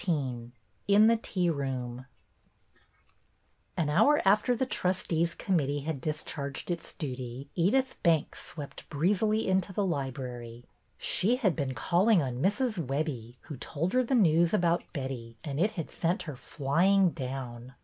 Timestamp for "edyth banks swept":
7.55-8.89